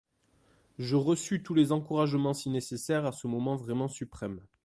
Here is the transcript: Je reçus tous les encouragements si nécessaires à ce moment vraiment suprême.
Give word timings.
Je 0.79 0.95
reçus 0.95 1.43
tous 1.43 1.53
les 1.53 1.71
encouragements 1.71 2.33
si 2.33 2.49
nécessaires 2.49 3.05
à 3.05 3.11
ce 3.11 3.27
moment 3.27 3.55
vraiment 3.55 3.87
suprême. 3.87 4.41